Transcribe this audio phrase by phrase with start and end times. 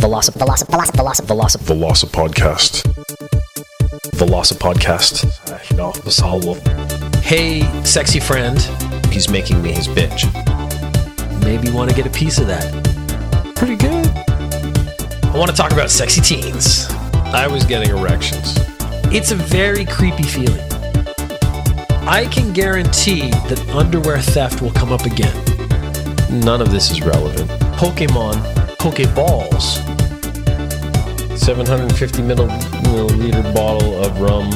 [0.00, 2.82] Veloci Veloci Veloci Veloci Veloci Velocipodcast.
[4.12, 5.26] Velocipodcast.
[5.76, 6.56] Ja, besalvo.
[7.22, 8.60] Hey, sexy friend,
[9.10, 10.26] He's making me his bitch.
[11.44, 12.64] maybe you want to get a piece of that.
[13.54, 14.06] Pretty good.
[15.32, 16.86] I want to talk about sexy teens.
[17.32, 18.58] I was getting erections.
[19.10, 20.60] It's a very creepy feeling.
[22.06, 25.34] I can guarantee that underwear theft will come up again.
[26.30, 27.48] None of this is relevant.
[27.78, 28.36] Pokemon,
[28.78, 29.76] Pokeballs.
[31.38, 34.50] 750 milliliter bottle of rum.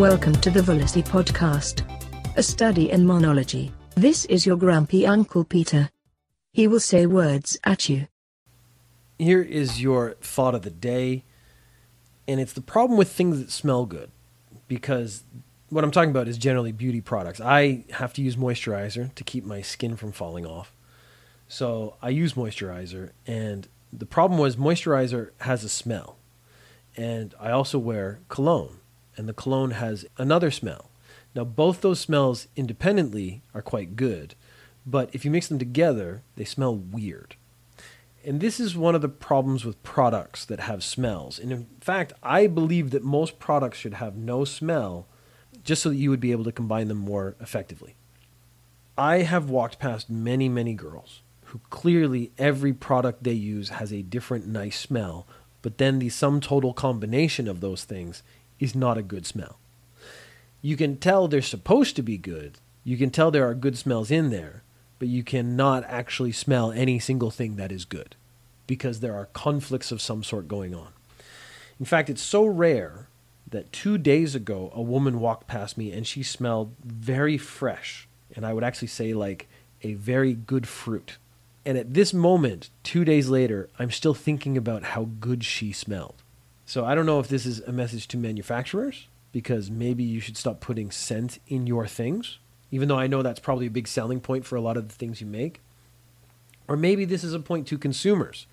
[0.00, 1.82] Welcome to the Velocipodcast,
[2.36, 3.72] a study in monology.
[3.94, 5.90] This is your grumpy Uncle Peter.
[6.52, 8.08] He will say words at you.
[9.18, 11.24] Here is your thought of the day.
[12.26, 14.10] And it's the problem with things that smell good.
[14.66, 15.24] Because
[15.74, 17.40] what I'm talking about is generally beauty products.
[17.40, 20.72] I have to use moisturizer to keep my skin from falling off.
[21.48, 23.10] So I use moisturizer.
[23.26, 26.16] And the problem was moisturizer has a smell.
[26.96, 28.78] And I also wear cologne.
[29.16, 30.90] And the cologne has another smell.
[31.34, 34.36] Now, both those smells independently are quite good.
[34.86, 37.34] But if you mix them together, they smell weird.
[38.24, 41.40] And this is one of the problems with products that have smells.
[41.40, 45.08] And in fact, I believe that most products should have no smell
[45.64, 47.94] just so that you would be able to combine them more effectively.
[48.96, 54.02] I have walked past many, many girls who clearly every product they use has a
[54.02, 55.26] different nice smell,
[55.62, 58.22] but then the sum total combination of those things
[58.60, 59.58] is not a good smell.
[60.62, 64.10] You can tell they're supposed to be good, you can tell there are good smells
[64.10, 64.62] in there,
[64.98, 68.14] but you cannot actually smell any single thing that is good
[68.66, 70.88] because there are conflicts of some sort going on.
[71.78, 73.08] In fact, it's so rare
[73.54, 78.06] that two days ago a woman walked past me and she smelled very fresh.
[78.34, 79.48] And I would actually say like
[79.82, 81.18] a very good fruit.
[81.64, 86.22] And at this moment, two days later, I'm still thinking about how good she smelled.
[86.66, 90.36] So I don't know if this is a message to manufacturers because maybe you should
[90.36, 92.38] stop putting scent in your things,
[92.70, 94.94] even though I know that's probably a big selling point for a lot of the
[94.94, 95.60] things you make.
[96.68, 98.46] Or maybe this is a point to consumers.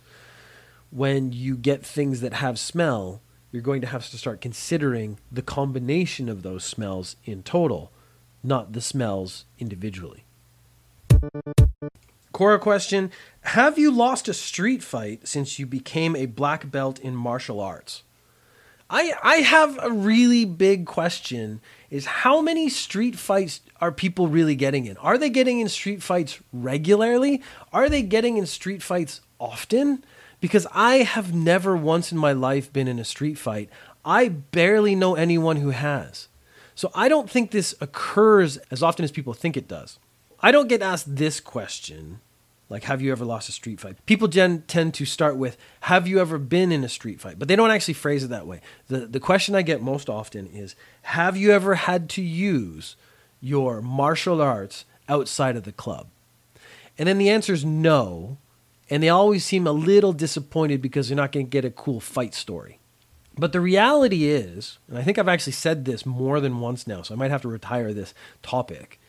[0.90, 5.42] When you get things that have smell, you're going to have to start considering the
[5.42, 7.92] combination of those smells in total,
[8.44, 10.24] not the smells individually.
[12.34, 17.16] Quora question Have you lost a street fight since you became a black belt in
[17.16, 18.04] martial arts?
[18.90, 24.56] I, I have a really big question is how many street fights are people really
[24.56, 24.98] getting in?
[24.98, 27.42] Are they getting in street fights regularly?
[27.72, 30.06] Are they getting in street fights often?
[30.40, 33.70] Because I have never once in my life been in a street fight.
[34.06, 36.30] I barely know anyone who has.
[36.76, 40.00] So I don't think this occurs as often as people think it does.
[40.40, 42.22] I don't get asked this question,
[42.70, 44.04] like, have you ever lost a street fight?
[44.06, 47.38] People gen- tend to start with, have you ever been in a street fight?
[47.38, 48.62] But they don't actually phrase it that way.
[48.88, 52.96] The, the question I get most often is, have you ever had to use
[53.42, 56.08] your martial arts outside of the club?
[56.98, 58.38] And then the answer is no.
[58.92, 62.02] And they always seem a little disappointed because they're not going to get a cool
[62.02, 62.80] fight story.
[63.38, 67.02] But the reality is, and I think I've actually said this more than once now,
[67.02, 68.14] so I might have to retire this
[68.44, 69.00] topic,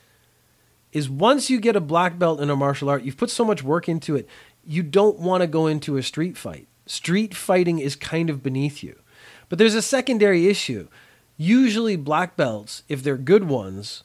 [0.92, 3.64] is once you get a black belt in a martial art, you've put so much
[3.64, 4.28] work into it,
[4.64, 6.68] you don't want to go into a street fight.
[6.86, 9.00] Street fighting is kind of beneath you.
[9.48, 10.88] But there's a secondary issue.
[11.36, 14.04] Usually, black belts, if they're good ones,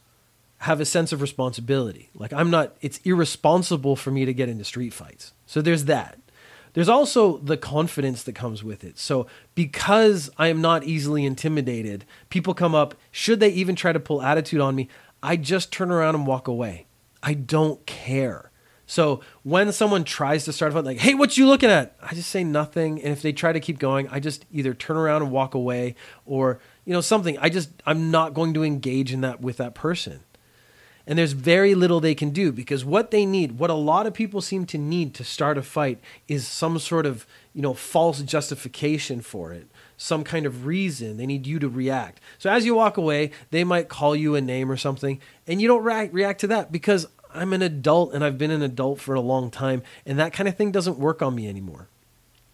[0.60, 2.10] have a sense of responsibility.
[2.16, 5.34] Like, I'm not, it's irresponsible for me to get into street fights.
[5.46, 6.20] So there's that.
[6.74, 9.00] There's also the confidence that comes with it.
[9.00, 9.26] So,
[9.56, 14.22] because I am not easily intimidated, people come up, should they even try to pull
[14.22, 14.88] attitude on me,
[15.24, 16.86] I just turn around and walk away.
[17.24, 18.52] I don't care.
[18.86, 21.96] So, when someone tries to start a fight, like, hey, what you looking at?
[22.02, 23.02] I just say nothing.
[23.02, 25.96] And if they try to keep going, I just either turn around and walk away
[26.26, 27.38] or, you know, something.
[27.40, 30.22] I just, I'm not going to engage in that with that person.
[31.10, 34.14] And there's very little they can do because what they need, what a lot of
[34.14, 38.22] people seem to need to start a fight is some sort of, you know, false
[38.22, 41.16] justification for it, some kind of reason.
[41.16, 42.20] They need you to react.
[42.38, 45.70] So as you walk away, they might call you a name or something, and you
[45.70, 49.16] don't react, react to that because I'm an adult and I've been an adult for
[49.16, 51.88] a long time, and that kind of thing doesn't work on me anymore.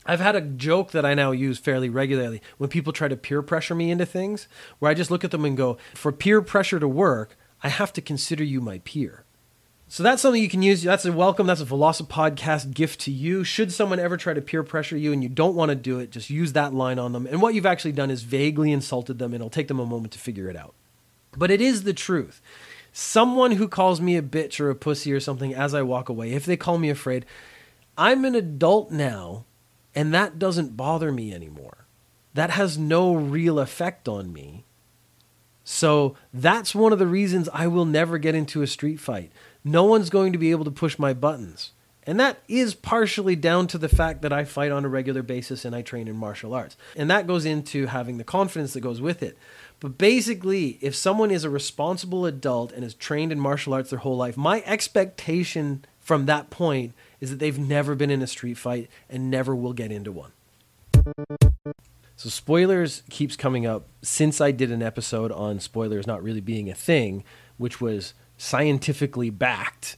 [0.05, 3.41] I've had a joke that I now use fairly regularly when people try to peer
[3.41, 6.79] pressure me into things, where I just look at them and go, for peer pressure
[6.79, 9.23] to work, I have to consider you my peer.
[9.87, 10.83] So that's something you can use.
[10.83, 11.47] That's a welcome.
[11.47, 13.43] That's a Velocipodcast gift to you.
[13.43, 16.09] Should someone ever try to peer pressure you and you don't want to do it,
[16.09, 17.27] just use that line on them.
[17.27, 20.13] And what you've actually done is vaguely insulted them, and it'll take them a moment
[20.13, 20.73] to figure it out.
[21.37, 22.41] But it is the truth.
[22.91, 26.31] someone who calls me a bitch or a pussy or something as I walk away,
[26.31, 27.25] if they call me afraid,
[27.97, 29.45] I'm an adult now
[29.95, 31.85] and that doesn't bother me anymore.
[32.33, 34.65] That has no real effect on me.
[35.63, 39.31] So that's one of the reasons I will never get into a street fight.
[39.63, 41.71] No one's going to be able to push my buttons.
[42.05, 45.63] And that is partially down to the fact that I fight on a regular basis
[45.63, 46.75] and I train in martial arts.
[46.97, 49.37] And that goes into having the confidence that goes with it.
[49.79, 53.99] But basically, if someone is a responsible adult and has trained in martial arts their
[53.99, 58.57] whole life, my expectation from that point is that they've never been in a street
[58.57, 60.31] fight and never will get into one.
[62.15, 66.69] So spoilers keeps coming up since I did an episode on spoilers not really being
[66.69, 67.23] a thing,
[67.57, 69.97] which was scientifically backed.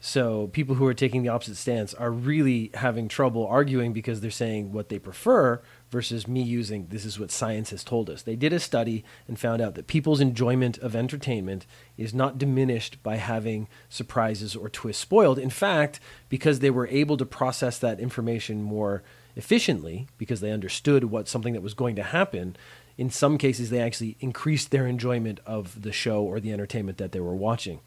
[0.00, 4.30] So people who are taking the opposite stance are really having trouble arguing because they're
[4.30, 8.20] saying what they prefer versus me using this is what science has told us.
[8.20, 11.64] They did a study and found out that people's enjoyment of entertainment
[11.96, 15.38] is not diminished by having surprises or twists spoiled.
[15.38, 19.02] In fact, because they were able to process that information more
[19.36, 22.56] efficiently because they understood what something that was going to happen,
[22.96, 27.12] in some cases they actually increased their enjoyment of the show or the entertainment that
[27.12, 27.80] they were watching.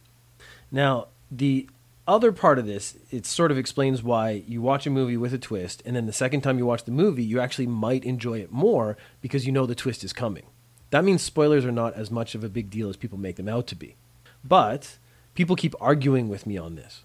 [0.72, 1.70] Now, the
[2.08, 5.38] other part of this, it sort of explains why you watch a movie with a
[5.38, 8.52] twist, and then the second time you watch the movie, you actually might enjoy it
[8.52, 10.46] more because you know the twist is coming.
[10.90, 13.50] That means spoilers are not as much of a big deal as people make them
[13.50, 13.96] out to be.
[14.44, 14.98] But
[15.36, 17.04] people keep arguing with me on this.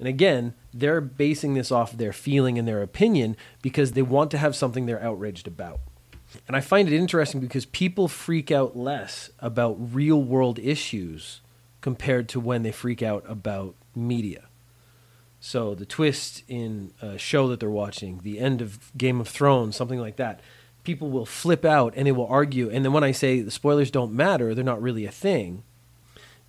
[0.00, 4.38] And again, they're basing this off their feeling and their opinion because they want to
[4.38, 5.78] have something they're outraged about.
[6.48, 11.42] And I find it interesting because people freak out less about real world issues
[11.80, 14.46] compared to when they freak out about media.
[15.38, 19.76] So the twist in a show that they're watching, the end of Game of Thrones,
[19.76, 20.40] something like that,
[20.84, 22.70] people will flip out and they will argue.
[22.70, 25.62] And then when I say the spoilers don't matter, they're not really a thing,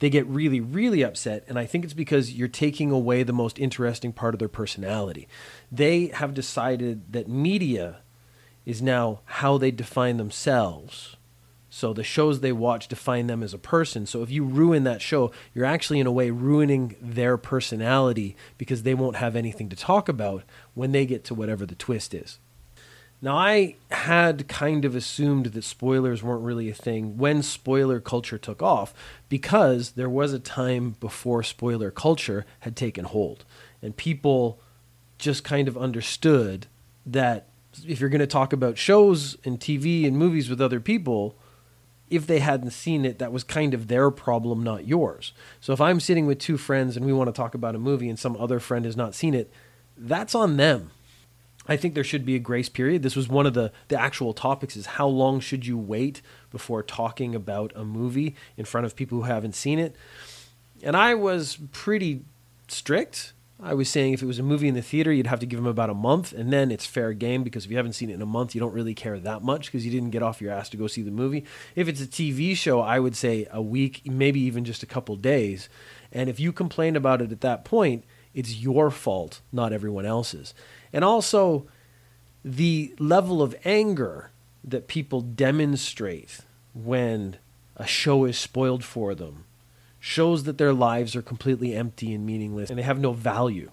[0.01, 1.44] they get really, really upset.
[1.48, 5.27] And I think it's because you're taking away the most interesting part of their personality.
[5.71, 8.00] They have decided that media
[8.65, 11.18] is now how they define themselves.
[11.69, 14.07] So the shows they watch define them as a person.
[14.07, 18.81] So if you ruin that show, you're actually in a way ruining their personality because
[18.81, 20.44] they won't have anything to talk about
[20.74, 22.39] when they get to whatever the twist is.
[23.23, 28.39] Now, I had kind of assumed that spoilers weren't really a thing when spoiler culture
[28.39, 28.95] took off
[29.29, 33.45] because there was a time before spoiler culture had taken hold.
[33.79, 34.59] And people
[35.19, 36.65] just kind of understood
[37.06, 37.50] that
[37.85, 41.35] if you're going to talk about shows and TV and movies with other people,
[42.09, 45.31] if they hadn't seen it, that was kind of their problem, not yours.
[45.59, 48.09] So if I'm sitting with two friends and we want to talk about a movie
[48.09, 49.51] and some other friend has not seen it,
[49.95, 50.89] that's on them
[51.71, 53.01] I think there should be a grace period.
[53.01, 56.21] This was one of the, the actual topics is how long should you wait
[56.51, 59.95] before talking about a movie in front of people who haven't seen it?
[60.83, 62.25] And I was pretty
[62.68, 63.31] strict.
[63.63, 65.59] I was saying if it was a movie in the theater, you'd have to give
[65.59, 68.15] them about a month, and then it's fair game because if you haven't seen it
[68.15, 70.51] in a month, you don't really care that much because you didn't get off your
[70.51, 71.45] ass to go see the movie.
[71.74, 75.15] If it's a TV show, I would say a week, maybe even just a couple
[75.15, 75.69] days.
[76.12, 78.03] And if you complain about it at that point,
[78.33, 80.53] it's your fault, not everyone else's.
[80.93, 81.67] And also
[82.43, 84.31] the level of anger
[84.63, 86.39] that people demonstrate
[86.73, 87.38] when
[87.75, 89.45] a show is spoiled for them
[89.99, 93.69] shows that their lives are completely empty and meaningless and they have no value.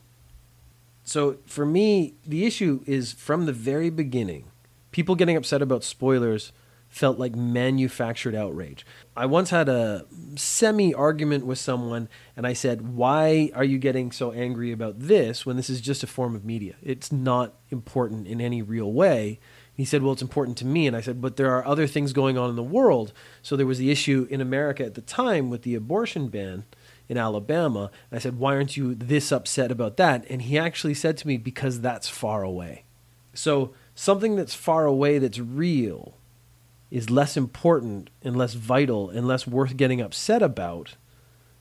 [1.02, 4.44] So for me, the issue is from the very beginning,
[4.92, 6.52] people getting upset about spoilers
[6.88, 8.84] felt like manufactured outrage.
[9.16, 14.10] I once had a semi argument with someone, and I said, Why are you getting
[14.10, 16.74] so angry about this when this is just a form of media?
[16.82, 19.38] It's not important in any real way.
[19.74, 20.86] He said, Well, it's important to me.
[20.86, 23.12] And I said, But there are other things going on in the world.
[23.42, 26.64] So there was the issue in America at the time with the abortion ban
[27.08, 27.90] in Alabama.
[28.10, 30.24] And I said, Why aren't you this upset about that?
[30.28, 32.84] And he actually said to me, Because that's far away.
[33.34, 36.17] So something that's far away that's real
[36.90, 40.96] is less important and less vital and less worth getting upset about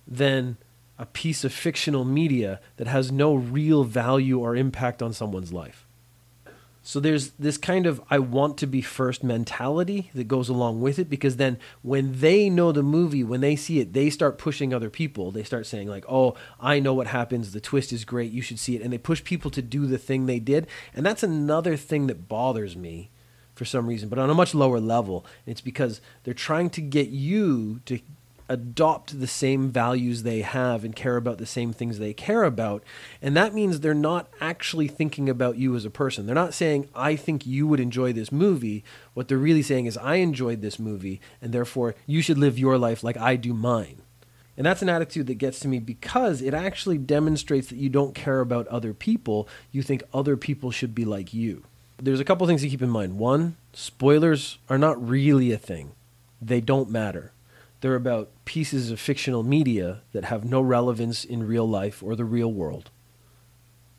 [0.08, 0.58] than
[0.98, 5.88] a piece of fictional media that has no real value or impact on someone's life.
[6.82, 10.98] So there's this kind of I want to be first mentality that goes along with
[11.00, 14.74] it because then when they know the movie, when they see it, they start pushing
[14.74, 15.30] other people.
[15.30, 17.52] They start saying like, "Oh, I know what happens.
[17.52, 18.32] The twist is great.
[18.32, 20.66] You should see it." And they push people to do the thing they did.
[20.96, 23.12] And that's another thing that bothers me
[23.58, 25.26] for some reason, but on a much lower level.
[25.46, 28.00] It's because they're trying to get you to
[28.50, 32.84] adopt the same values they have and care about the same things they care about.
[33.22, 36.26] And that means they're not actually thinking about you as a person.
[36.26, 38.84] They're not saying, I think you would enjoy this movie.
[39.14, 42.78] What they're really saying is, I enjoyed this movie, and therefore you should live your
[42.78, 44.02] life like I do mine.
[44.56, 48.16] And that's an attitude that gets to me because it actually demonstrates that you don't
[48.16, 49.48] care about other people.
[49.72, 51.64] You think other people should be like you.
[52.00, 53.18] There's a couple things to keep in mind.
[53.18, 55.94] One, spoilers are not really a thing,
[56.42, 57.32] they don't matter.
[57.82, 62.26] They're about pieces of fictional media that have no relevance in real life or the
[62.26, 62.90] real world.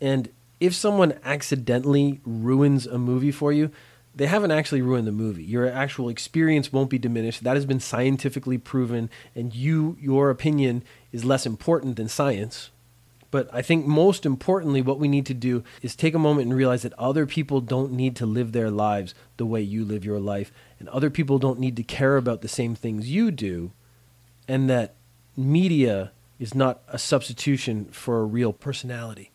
[0.01, 3.71] And if someone accidentally ruins a movie for you,
[4.15, 5.45] they haven't actually ruined the movie.
[5.45, 7.45] Your actual experience won't be diminished.
[7.45, 12.71] That has been scientifically proven, and you, your opinion is less important than science.
[13.31, 16.57] But I think most importantly, what we need to do is take a moment and
[16.57, 20.19] realize that other people don't need to live their lives the way you live your
[20.19, 23.73] life, and other people don't need to care about the same things you do,
[24.47, 24.95] and that
[25.37, 29.31] media is not a substitution for a real personality.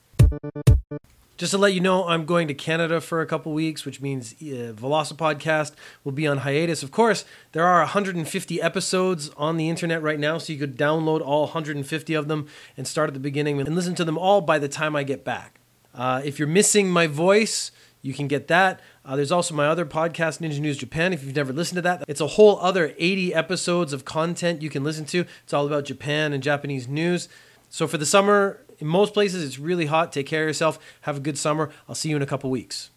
[1.44, 4.32] Just to let you know, I'm going to Canada for a couple weeks, which means
[4.42, 5.74] uh, Velocipodcast
[6.06, 6.84] will be on hiatus.
[6.84, 11.20] Of course, there are 150 episodes on the internet right now, so you could download
[11.20, 12.48] all 150 of them
[12.78, 15.26] and start at the beginning and listen to them all by the time I get
[15.26, 15.60] back.
[15.94, 17.72] Uh, if you're missing my voice,
[18.02, 18.80] you can get that.
[19.04, 21.12] Uh, there's also my other podcast, Ninja News Japan.
[21.12, 24.70] If you've never listened to that, it's a whole other 80 episodes of content you
[24.70, 25.26] can listen to.
[25.44, 27.28] It's all about Japan and Japanese news.
[27.70, 30.12] So for the summer, in most places, it's really hot.
[30.12, 30.80] Take care of yourself.
[31.02, 31.72] Have a good summer.
[31.88, 32.90] I'll see you in a couple weeks.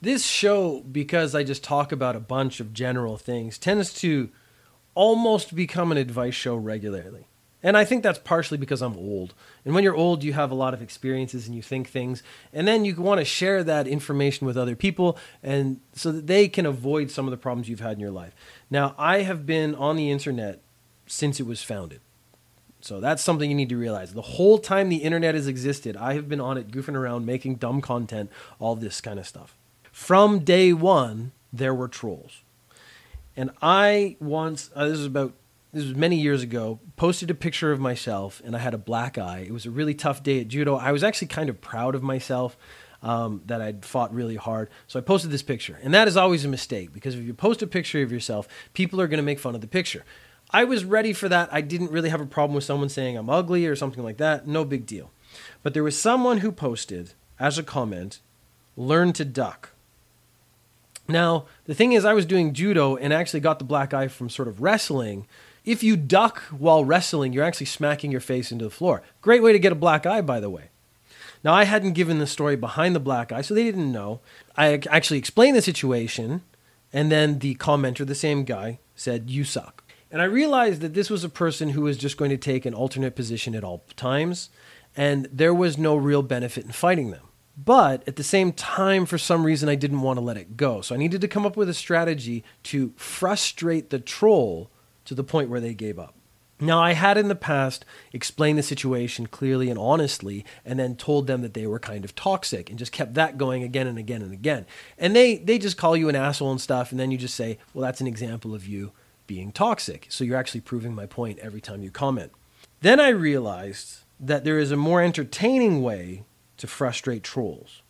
[0.00, 4.30] This show, because I just talk about a bunch of general things, tends to
[4.94, 7.26] almost become an advice show regularly.
[7.62, 9.34] And I think that's partially because I'm old.
[9.64, 12.22] And when you're old, you have a lot of experiences and you think things.
[12.52, 16.48] And then you want to share that information with other people and so that they
[16.48, 18.34] can avoid some of the problems you've had in your life.
[18.70, 20.62] Now, I have been on the internet
[21.06, 22.00] since it was founded.
[22.80, 24.12] So that's something you need to realize.
[24.12, 27.56] The whole time the internet has existed, I have been on it goofing around, making
[27.56, 29.56] dumb content, all this kind of stuff.
[29.92, 32.42] From day one, there were trolls.
[33.36, 35.34] And I once, uh, this was about,
[35.72, 39.18] this was many years ago, posted a picture of myself and I had a black
[39.18, 39.44] eye.
[39.46, 40.76] It was a really tough day at judo.
[40.76, 42.56] I was actually kind of proud of myself
[43.02, 44.68] um, that I'd fought really hard.
[44.86, 45.78] So I posted this picture.
[45.82, 49.00] And that is always a mistake because if you post a picture of yourself, people
[49.00, 50.04] are going to make fun of the picture.
[50.52, 51.48] I was ready for that.
[51.52, 54.46] I didn't really have a problem with someone saying I'm ugly or something like that.
[54.46, 55.10] No big deal.
[55.62, 58.20] But there was someone who posted as a comment,
[58.76, 59.70] learn to duck.
[61.08, 64.28] Now, the thing is, I was doing judo and actually got the black eye from
[64.28, 65.26] sort of wrestling.
[65.64, 69.02] If you duck while wrestling, you're actually smacking your face into the floor.
[69.20, 70.70] Great way to get a black eye, by the way.
[71.42, 74.20] Now, I hadn't given the story behind the black eye, so they didn't know.
[74.56, 76.42] I actually explained the situation,
[76.92, 79.79] and then the commenter, the same guy, said, You suck.
[80.10, 82.74] And I realized that this was a person who was just going to take an
[82.74, 84.50] alternate position at all times,
[84.96, 87.26] and there was no real benefit in fighting them.
[87.56, 90.80] But at the same time, for some reason, I didn't want to let it go.
[90.80, 94.70] So I needed to come up with a strategy to frustrate the troll
[95.04, 96.14] to the point where they gave up.
[96.62, 101.26] Now, I had in the past explained the situation clearly and honestly, and then told
[101.26, 104.22] them that they were kind of toxic and just kept that going again and again
[104.22, 104.66] and again.
[104.98, 107.58] And they, they just call you an asshole and stuff, and then you just say,
[107.72, 108.92] well, that's an example of you
[109.30, 110.08] being toxic.
[110.08, 112.32] So you're actually proving my point every time you comment.
[112.80, 116.24] Then I realized that there is a more entertaining way
[116.56, 117.82] to frustrate trolls.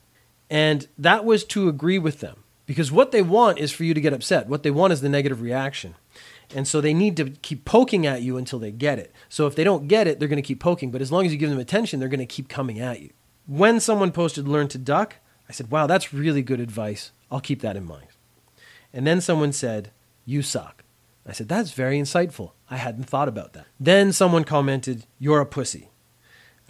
[0.50, 2.44] And that was to agree with them.
[2.66, 4.48] Because what they want is for you to get upset.
[4.48, 5.94] What they want is the negative reaction.
[6.54, 9.10] And so they need to keep poking at you until they get it.
[9.30, 10.90] So if they don't get it, they're going to keep poking.
[10.90, 13.12] But as long as you give them attention, they're going to keep coming at you.
[13.46, 15.16] When someone posted learn to duck,
[15.48, 17.12] I said, wow, that's really good advice.
[17.30, 18.08] I'll keep that in mind.
[18.92, 19.90] And then someone said,
[20.26, 20.84] you suck.
[21.30, 22.52] I said, That's very insightful.
[22.68, 23.66] I hadn't thought about that.
[23.78, 25.90] Then someone commented, You're a pussy.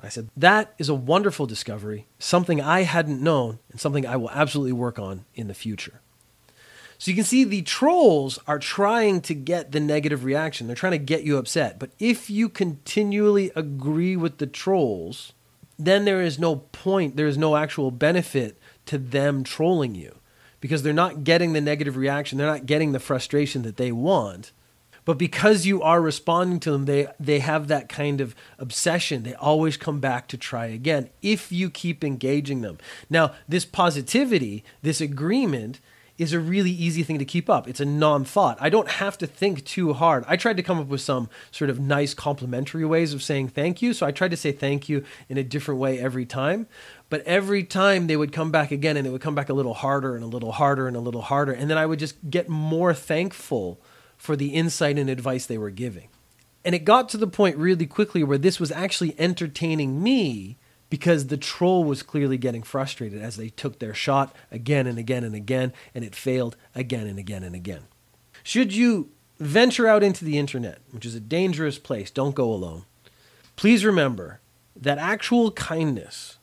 [0.03, 4.31] I said, That is a wonderful discovery, something I hadn't known, and something I will
[4.31, 6.03] absolutely work on in the future.
[6.99, 10.67] So you can see the trolls are trying to get the negative reaction.
[10.67, 11.79] They're trying to get you upset.
[11.79, 15.33] But if you continually agree with the trolls,
[15.79, 20.20] then there is no point, there is no actual benefit to them trolling you
[20.61, 24.53] because they're not getting the negative reaction, they're not getting the frustration that they want.
[25.05, 29.23] But because you are responding to them, they, they have that kind of obsession.
[29.23, 32.79] They always come back to try again if you keep engaging them.
[33.09, 35.81] Now, this positivity, this agreement,
[36.21, 37.67] is a really easy thing to keep up.
[37.67, 38.59] It's a non thought.
[38.61, 40.23] I don't have to think too hard.
[40.29, 43.81] I tried to come up with some sort of nice complimentary ways of saying thank
[43.81, 43.95] you.
[43.95, 46.67] So I tried to say thank you in a different way every time.
[47.11, 49.75] But every time they would come back again and it would come back a little
[49.75, 51.53] harder and a little harder and a little harder.
[51.53, 53.81] And then I would just get more thankful
[54.17, 56.09] for the insight and advice they were giving.
[56.65, 60.57] And it got to the point really quickly where this was actually entertaining me
[60.89, 65.25] because the troll was clearly getting frustrated as they took their shot again and again
[65.25, 67.85] and again, and it failed again and again and again.
[68.43, 72.85] Should you venture out into the internet, which is a dangerous place, don't go alone.
[73.57, 74.41] Please remember
[74.77, 76.37] that actual kindness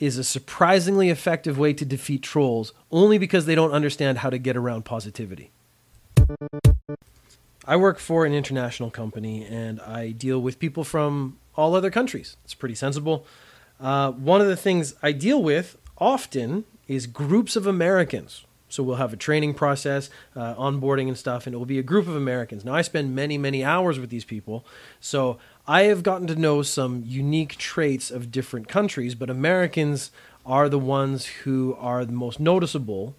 [0.00, 4.38] is a surprisingly effective way to defeat trolls only because they don't understand how to
[4.38, 5.50] get around positivity.
[7.66, 12.36] I work for an international company and I deal with people from all other countries.
[12.44, 13.26] It's pretty sensible.
[13.78, 18.44] Uh, one of the things I deal with often is groups of Americans.
[18.70, 21.82] So we'll have a training process, uh, onboarding and stuff, and it will be a
[21.82, 22.64] group of Americans.
[22.64, 24.64] Now, I spend many, many hours with these people.
[25.00, 30.10] So I have gotten to know some unique traits of different countries, but Americans
[30.46, 33.14] are the ones who are the most noticeable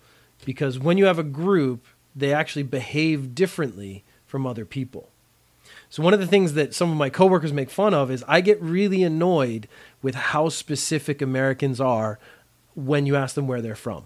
[0.45, 5.09] because when you have a group, they actually behave differently from other people.
[5.89, 8.41] So one of the things that some of my coworkers make fun of is I
[8.41, 9.67] get really annoyed
[10.01, 12.17] with how specific Americans are
[12.75, 14.05] when you ask them where they're from.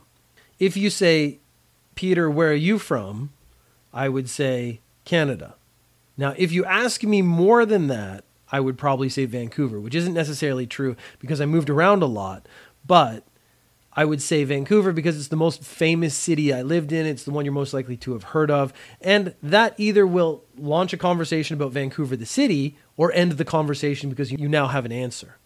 [0.60, 1.40] If you say,
[1.96, 3.32] "Peter, where are you from?"
[3.94, 5.56] I would say Canada.
[6.18, 10.14] Now, if you ask me more than that, I would probably say Vancouver, which isn't
[10.14, 12.48] necessarily true because I moved around a lot,
[12.86, 13.24] but
[13.98, 17.06] I would say Vancouver because it's the most famous city I lived in.
[17.06, 18.74] It's the one you're most likely to have heard of.
[19.02, 24.10] And that either will launch a conversation about Vancouver, the city, or end the conversation
[24.10, 25.38] because you now have an answer.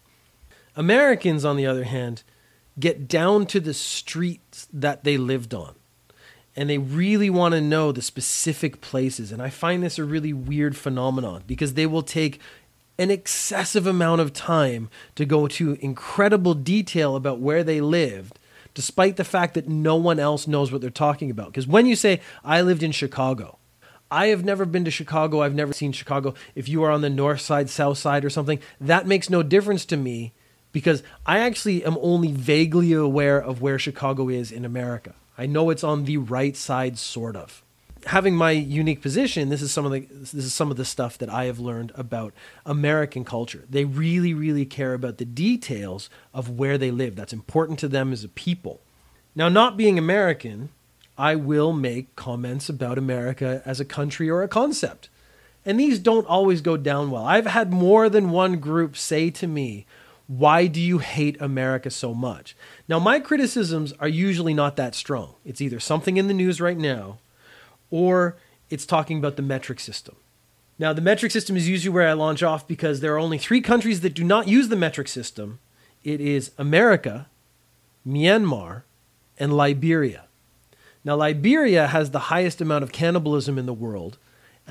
[0.76, 2.22] Americans, on the other hand,
[2.78, 5.74] get down to the streets that they lived on.
[6.56, 9.32] And they really want to know the specific places.
[9.32, 12.40] And I find this a really weird phenomenon because they will take
[12.98, 18.38] an excessive amount of time to go to incredible detail about where they lived
[18.74, 21.46] despite the fact that no one else knows what they're talking about.
[21.46, 23.58] Because when you say, I lived in Chicago,
[24.10, 26.34] I have never been to Chicago, I've never seen Chicago.
[26.54, 29.84] If you are on the north side, south side, or something, that makes no difference
[29.86, 30.32] to me
[30.72, 35.14] because I actually am only vaguely aware of where Chicago is in America.
[35.36, 37.62] I know it's on the right side, sort of
[38.06, 41.18] having my unique position, this is some of the this is some of the stuff
[41.18, 42.32] that I have learned about
[42.64, 43.64] American culture.
[43.68, 47.16] They really, really care about the details of where they live.
[47.16, 48.80] That's important to them as a people.
[49.34, 50.70] Now, not being American,
[51.16, 55.08] I will make comments about America as a country or a concept.
[55.64, 57.24] And these don't always go down well.
[57.24, 59.86] I've had more than one group say to me,
[60.30, 62.54] why do you hate America so much?
[62.86, 65.34] Now, my criticisms are usually not that strong.
[65.44, 67.18] It's either something in the news right now
[67.90, 68.36] or
[68.70, 70.14] it's talking about the metric system.
[70.78, 73.60] Now, the metric system is usually where I launch off because there are only three
[73.60, 75.58] countries that do not use the metric system
[76.04, 77.26] it is America,
[78.06, 78.84] Myanmar,
[79.36, 80.26] and Liberia.
[81.04, 84.16] Now, Liberia has the highest amount of cannibalism in the world,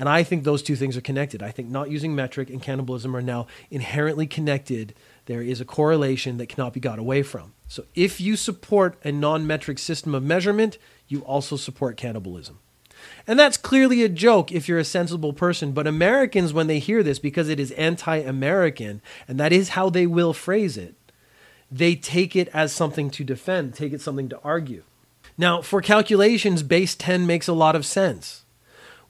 [0.00, 1.42] and I think those two things are connected.
[1.42, 4.94] I think not using metric and cannibalism are now inherently connected.
[5.26, 7.52] There is a correlation that cannot be got away from.
[7.68, 12.60] So, if you support a non metric system of measurement, you also support cannibalism.
[13.26, 15.72] And that's clearly a joke if you're a sensible person.
[15.72, 19.90] But Americans, when they hear this, because it is anti American, and that is how
[19.90, 20.94] they will phrase it,
[21.70, 24.82] they take it as something to defend, take it something to argue.
[25.36, 28.44] Now, for calculations, base 10 makes a lot of sense,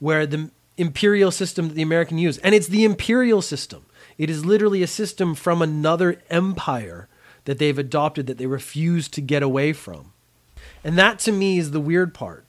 [0.00, 0.50] where the
[0.80, 3.86] imperial system that the American use, and it's the imperial system.
[4.18, 7.08] It is literally a system from another empire
[7.44, 10.12] that they've adopted that they refuse to get away from.
[10.84, 12.44] And that to me is the weird part.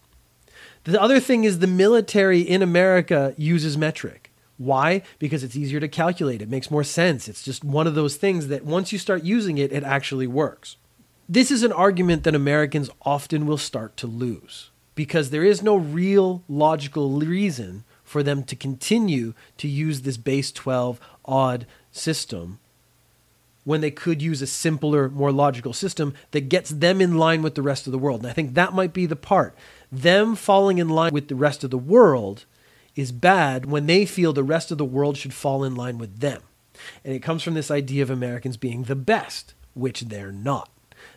[0.84, 4.32] The other thing is the military in America uses metric.
[4.58, 5.02] Why?
[5.20, 6.41] Because it's easier to calculate.
[6.41, 7.28] It makes more sense.
[7.28, 10.78] It's just one of those things that once you start using it, it actually works.
[11.28, 15.76] This is an argument that Americans often will start to lose because there is no
[15.76, 22.60] real logical reason for them to continue to use this base 12 odd system
[23.63, 27.56] when they could use a simpler, more logical system that gets them in line with
[27.56, 28.19] the rest of the world.
[28.19, 29.56] And I think that might be the part
[29.89, 32.43] them falling in line with the rest of the world
[32.97, 36.19] is bad when they feel the rest of the world should fall in line with
[36.19, 36.41] them.
[37.06, 40.69] And it comes from this idea of Americans being the best, which they're not.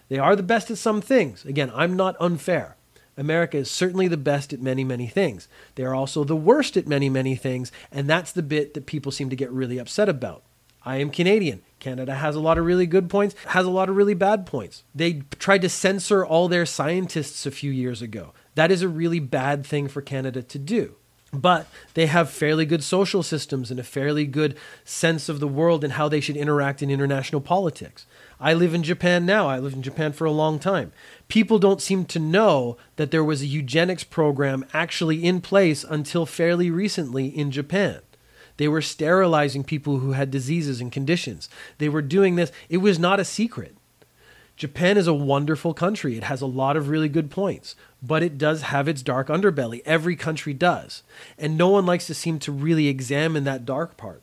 [0.08, 1.44] They are the best at some things.
[1.44, 2.76] Again, I'm not unfair.
[3.16, 5.48] America is certainly the best at many, many things.
[5.74, 9.12] They are also the worst at many, many things, and that's the bit that people
[9.12, 10.42] seem to get really upset about.
[10.84, 11.62] I am Canadian.
[11.80, 14.84] Canada has a lot of really good points, has a lot of really bad points.
[14.94, 18.32] They tried to censor all their scientists a few years ago.
[18.54, 20.94] That is a really bad thing for Canada to do.
[21.32, 25.82] But they have fairly good social systems and a fairly good sense of the world
[25.82, 28.06] and how they should interact in international politics.
[28.38, 29.48] I live in Japan now.
[29.48, 30.92] I lived in Japan for a long time.
[31.28, 36.26] People don't seem to know that there was a eugenics program actually in place until
[36.26, 38.00] fairly recently in Japan.
[38.56, 41.48] They were sterilizing people who had diseases and conditions.
[41.78, 42.52] They were doing this.
[42.68, 43.76] It was not a secret.
[44.56, 46.16] Japan is a wonderful country.
[46.16, 49.82] It has a lot of really good points, but it does have its dark underbelly.
[49.84, 51.02] Every country does.
[51.36, 54.22] And no one likes to seem to really examine that dark part.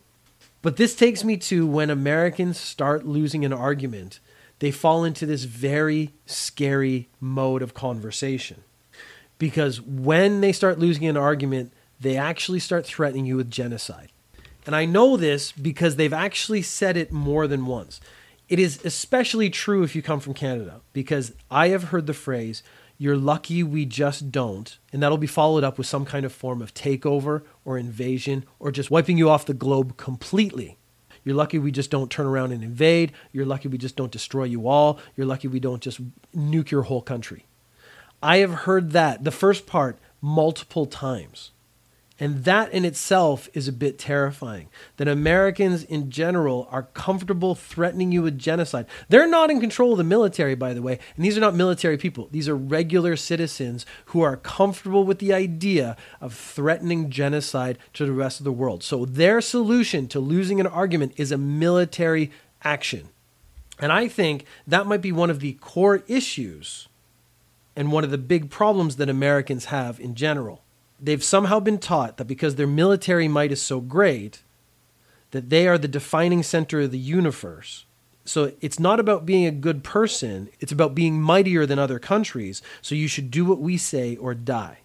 [0.61, 4.19] But this takes me to when Americans start losing an argument,
[4.61, 8.63] they fall into this very scary mode of conversation.
[9.39, 14.11] Because when they start losing an argument, they actually start threatening you with genocide.
[14.67, 17.99] And I know this because they've actually said it more than once.
[18.49, 22.61] It is especially true if you come from Canada, because I have heard the phrase,
[22.99, 26.61] you're lucky we just don't, and that'll be followed up with some kind of form
[26.61, 30.77] of takeover or invasion or just wiping you off the globe completely.
[31.23, 33.11] You're lucky we just don't turn around and invade.
[33.31, 34.99] You're lucky we just don't destroy you all.
[35.15, 35.99] You're lucky we don't just
[36.35, 37.45] nuke your whole country.
[38.23, 41.51] I have heard that, the first part, multiple times.
[42.21, 44.69] And that in itself is a bit terrifying.
[44.97, 48.85] That Americans in general are comfortable threatening you with genocide.
[49.09, 50.99] They're not in control of the military, by the way.
[51.15, 52.29] And these are not military people.
[52.29, 58.11] These are regular citizens who are comfortable with the idea of threatening genocide to the
[58.11, 58.83] rest of the world.
[58.83, 62.29] So their solution to losing an argument is a military
[62.63, 63.09] action.
[63.79, 66.87] And I think that might be one of the core issues
[67.75, 70.61] and one of the big problems that Americans have in general
[71.01, 74.43] they've somehow been taught that because their military might is so great,
[75.31, 77.85] that they are the defining center of the universe.
[78.23, 82.61] So it's not about being a good person, it's about being mightier than other countries.
[82.81, 84.79] So you should do what we say or die.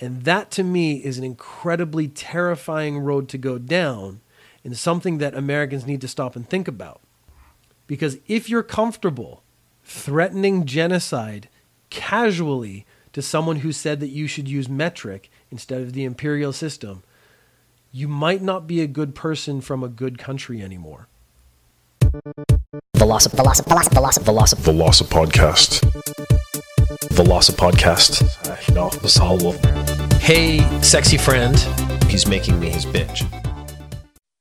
[0.00, 4.20] And that to me is an incredibly terrifying road to go down
[4.64, 7.00] and something that Americans need to stop and think about.
[7.86, 9.42] Because if you're comfortable
[9.84, 11.48] threatening genocide
[11.90, 17.02] casually to someone who said that you should use metric instead of the imperial system,
[17.90, 21.08] you might not be a good person from a good country anymore.
[22.96, 24.58] Velocip, Velocip, Velocip, Velocip, Velocip.
[24.60, 25.80] Velocip Podcast.
[27.12, 28.74] Velocip podcast.
[28.74, 29.52] No, Vasalvo.
[30.18, 31.58] Hey, sexy friend.
[32.08, 33.26] He's making me his bitch.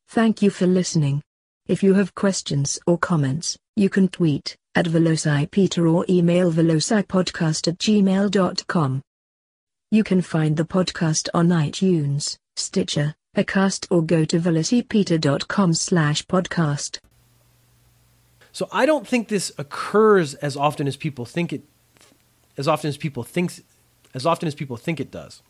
[0.07, 1.21] Thank you for listening.
[1.67, 7.79] If you have questions or comments, you can tweet at VelociPeter or email velocipodcast at
[7.79, 9.01] gmail.com.
[9.89, 16.99] You can find the podcast on iTunes, Stitcher, Acast or go to velocipeter.com slash podcast.
[18.51, 21.63] So I don't think this occurs as often as people think it
[22.57, 23.61] as often as people thinks
[24.13, 25.41] as often as people think it does.